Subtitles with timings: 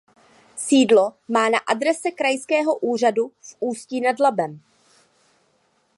[0.55, 4.61] Sídlo má na adrese krajského úřadu v Ústí nad Labem.